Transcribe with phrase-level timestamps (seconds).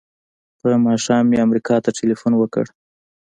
[0.59, 2.65] په ماښام مې امریکا ته ټیلفون وکړ.